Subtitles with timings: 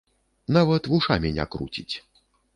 [0.57, 1.95] Нават вушамі не круціць.